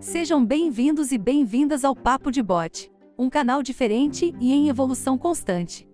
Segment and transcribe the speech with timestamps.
[0.00, 5.86] Sejam bem-vindos e bem-vindas ao Papo de Bot, um canal diferente e em evolução constante.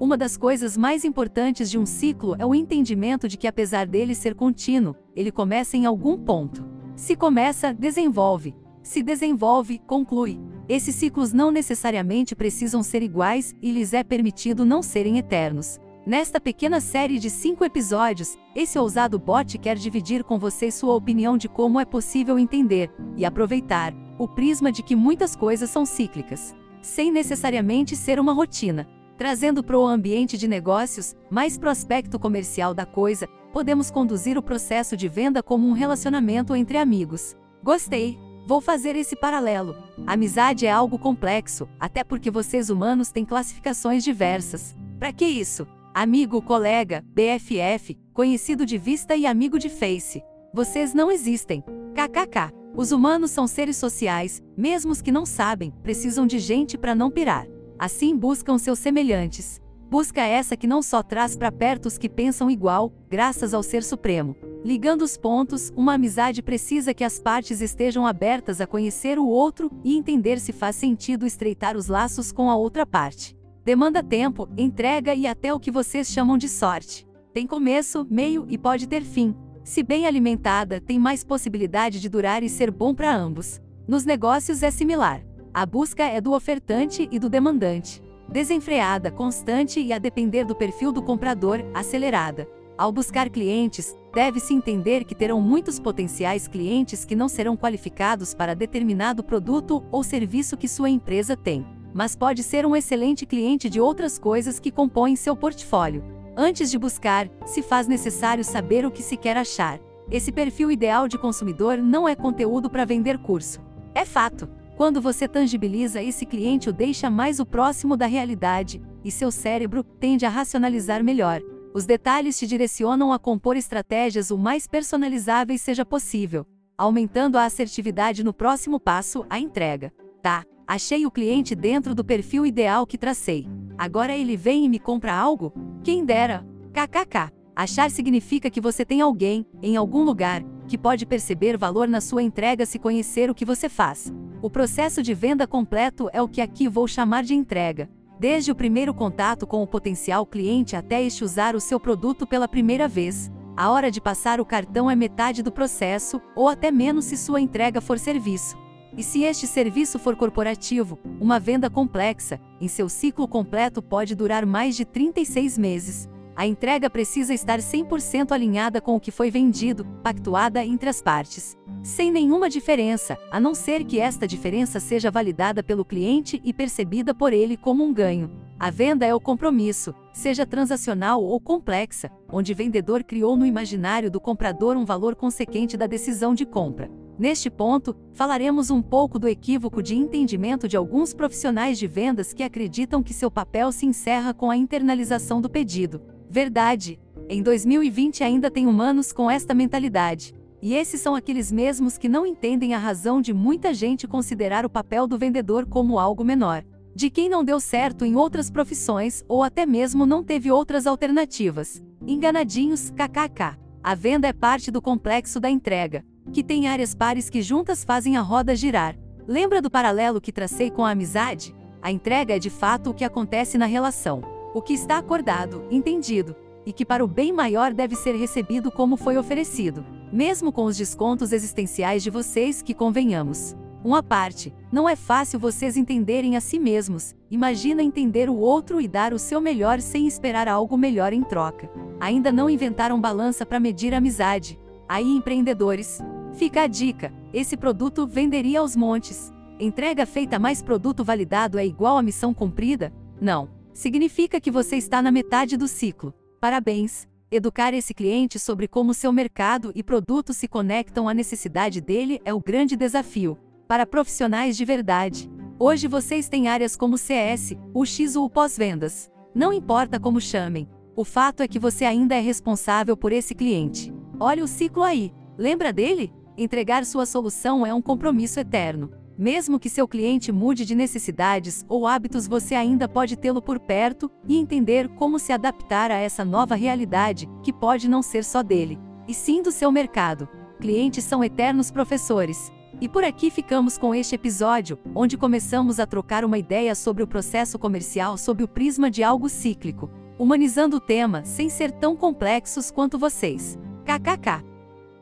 [0.00, 4.14] Uma das coisas mais importantes de um ciclo é o entendimento de que, apesar dele
[4.14, 6.64] ser contínuo, ele começa em algum ponto.
[6.96, 8.56] Se começa, desenvolve.
[8.82, 10.40] Se desenvolve, conclui.
[10.66, 15.78] Esses ciclos não necessariamente precisam ser iguais e lhes é permitido não serem eternos.
[16.06, 21.38] Nesta pequena série de cinco episódios, esse ousado bot quer dividir com vocês sua opinião
[21.38, 26.54] de como é possível entender e aproveitar o prisma de que muitas coisas são cíclicas,
[26.82, 28.86] sem necessariamente ser uma rotina.
[29.16, 34.42] Trazendo para o ambiente de negócios, mais pro aspecto comercial da coisa, podemos conduzir o
[34.42, 37.34] processo de venda como um relacionamento entre amigos.
[37.62, 38.18] Gostei!
[38.46, 39.74] Vou fazer esse paralelo.
[40.06, 44.76] Amizade é algo complexo, até porque vocês humanos têm classificações diversas.
[44.98, 45.66] Para que isso?
[45.96, 50.24] Amigo, colega, BFF, conhecido de vista e amigo de face.
[50.52, 51.62] Vocês não existem.
[51.94, 52.52] KKK.
[52.74, 57.12] Os humanos são seres sociais, mesmo os que não sabem, precisam de gente para não
[57.12, 57.46] pirar.
[57.78, 59.60] Assim buscam seus semelhantes.
[59.88, 63.84] Busca essa que não só traz para perto os que pensam igual, graças ao Ser
[63.84, 64.34] Supremo.
[64.64, 69.70] Ligando os pontos, uma amizade precisa que as partes estejam abertas a conhecer o outro
[69.84, 73.36] e entender se faz sentido estreitar os laços com a outra parte.
[73.64, 77.06] Demanda tempo, entrega e até o que vocês chamam de sorte.
[77.32, 79.34] Tem começo, meio e pode ter fim.
[79.64, 83.62] Se bem alimentada, tem mais possibilidade de durar e ser bom para ambos.
[83.88, 85.24] Nos negócios é similar.
[85.54, 88.02] A busca é do ofertante e do demandante.
[88.28, 92.46] Desenfreada, constante e a depender do perfil do comprador, acelerada.
[92.76, 98.52] Ao buscar clientes, deve-se entender que terão muitos potenciais clientes que não serão qualificados para
[98.52, 101.64] determinado produto ou serviço que sua empresa tem
[101.94, 106.04] mas pode ser um excelente cliente de outras coisas que compõem seu portfólio.
[106.36, 109.78] Antes de buscar, se faz necessário saber o que se quer achar.
[110.10, 113.60] Esse perfil ideal de consumidor não é conteúdo para vender curso.
[113.94, 114.48] É fato.
[114.76, 119.84] Quando você tangibiliza esse cliente, o deixa mais o próximo da realidade, e seu cérebro
[119.84, 121.40] tende a racionalizar melhor.
[121.72, 126.44] Os detalhes te direcionam a compor estratégias o mais personalizáveis seja possível,
[126.76, 129.92] aumentando a assertividade no próximo passo, a entrega.
[130.20, 133.46] Tá, Achei o cliente dentro do perfil ideal que tracei.
[133.76, 135.52] Agora ele vem e me compra algo?
[135.82, 136.46] Quem dera.
[136.72, 137.30] KKK.
[137.54, 142.22] Achar significa que você tem alguém, em algum lugar, que pode perceber valor na sua
[142.22, 144.12] entrega se conhecer o que você faz.
[144.40, 147.88] O processo de venda completo é o que aqui vou chamar de entrega.
[148.18, 152.48] Desde o primeiro contato com o potencial cliente até este usar o seu produto pela
[152.48, 153.30] primeira vez.
[153.56, 157.40] A hora de passar o cartão é metade do processo, ou até menos se sua
[157.40, 158.63] entrega for serviço.
[158.96, 164.46] E se este serviço for corporativo, uma venda complexa, em seu ciclo completo pode durar
[164.46, 166.08] mais de 36 meses.
[166.36, 171.56] A entrega precisa estar 100% alinhada com o que foi vendido, pactuada entre as partes.
[171.82, 177.12] Sem nenhuma diferença, a não ser que esta diferença seja validada pelo cliente e percebida
[177.12, 178.30] por ele como um ganho.
[178.58, 184.10] A venda é o compromisso, seja transacional ou complexa, onde o vendedor criou no imaginário
[184.10, 186.90] do comprador um valor consequente da decisão de compra.
[187.16, 192.42] Neste ponto, falaremos um pouco do equívoco de entendimento de alguns profissionais de vendas que
[192.42, 196.02] acreditam que seu papel se encerra com a internalização do pedido.
[196.28, 196.98] Verdade!
[197.28, 200.34] Em 2020 ainda tem humanos com esta mentalidade.
[200.60, 204.70] E esses são aqueles mesmos que não entendem a razão de muita gente considerar o
[204.70, 206.64] papel do vendedor como algo menor.
[206.96, 211.82] De quem não deu certo em outras profissões ou até mesmo não teve outras alternativas.
[212.06, 213.56] Enganadinhos, kkk.
[213.82, 218.16] A venda é parte do complexo da entrega que tem áreas pares que juntas fazem
[218.16, 218.96] a roda girar.
[219.26, 221.54] Lembra do paralelo que tracei com a amizade?
[221.80, 224.22] A entrega é de fato o que acontece na relação.
[224.54, 226.36] O que está acordado, entendido,
[226.66, 230.76] e que para o bem maior deve ser recebido como foi oferecido, mesmo com os
[230.76, 233.56] descontos existenciais de vocês que convenhamos.
[233.84, 238.88] Uma parte, não é fácil vocês entenderem a si mesmos, imagina entender o outro e
[238.88, 241.70] dar o seu melhor sem esperar algo melhor em troca.
[242.00, 244.58] Ainda não inventaram balança para medir a amizade.
[244.88, 245.98] Aí empreendedores,
[246.34, 249.32] Fica a dica: esse produto venderia aos montes.
[249.58, 252.92] Entrega feita mais produto validado é igual a missão cumprida?
[253.20, 253.48] Não.
[253.72, 256.12] Significa que você está na metade do ciclo.
[256.40, 257.08] Parabéns!
[257.30, 262.32] Educar esse cliente sobre como seu mercado e produto se conectam à necessidade dele é
[262.34, 263.38] o grande desafio.
[263.66, 265.30] Para profissionais de verdade.
[265.58, 269.10] Hoje vocês têm áreas como CS, UX ou pós-vendas.
[269.34, 270.68] Não importa como chamem.
[270.94, 273.92] O fato é que você ainda é responsável por esse cliente.
[274.20, 275.12] Olha o ciclo aí.
[275.36, 276.12] Lembra dele?
[276.36, 278.90] Entregar sua solução é um compromisso eterno.
[279.16, 284.10] Mesmo que seu cliente mude de necessidades ou hábitos, você ainda pode tê-lo por perto
[284.26, 288.76] e entender como se adaptar a essa nova realidade, que pode não ser só dele,
[289.06, 290.28] e sim do seu mercado.
[290.60, 292.52] Clientes são eternos professores.
[292.80, 297.06] E por aqui ficamos com este episódio, onde começamos a trocar uma ideia sobre o
[297.06, 299.88] processo comercial sob o prisma de algo cíclico,
[300.18, 303.56] humanizando o tema sem ser tão complexos quanto vocês.
[303.84, 304.44] KKK.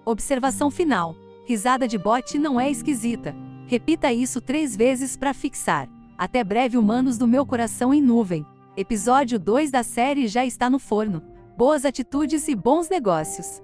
[0.04, 1.21] Observação final.
[1.44, 3.34] Risada de bot não é esquisita.
[3.66, 5.88] Repita isso três vezes para fixar.
[6.16, 8.46] Até breve, humanos do meu coração em nuvem.
[8.76, 11.22] Episódio 2 da série já está no forno.
[11.56, 13.60] Boas atitudes e bons negócios.